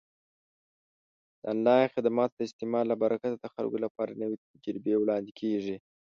د 1.41 1.43
آنلاین 1.53 1.85
خدماتو 1.95 2.33
د 2.37 2.41
استعمال 2.49 2.85
له 2.87 2.95
برکته 3.03 3.29
د 3.37 3.45
خلکو 3.53 3.77
لپاره 3.85 4.11
نوې 4.21 4.37
تجربې 4.51 4.93
وړاندې 4.97 5.31
کیږي. 5.39 5.75